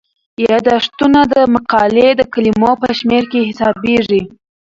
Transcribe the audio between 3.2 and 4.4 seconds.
کې حسابيږي.